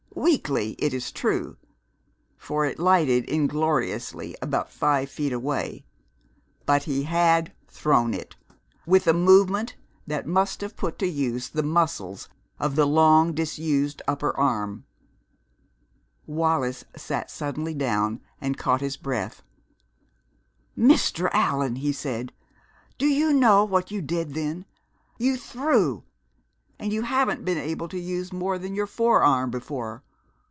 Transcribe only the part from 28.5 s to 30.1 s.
than your forearm before!